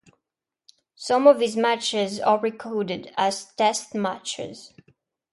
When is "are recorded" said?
2.19-3.13